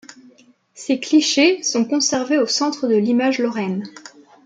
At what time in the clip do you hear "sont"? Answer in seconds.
1.61-1.85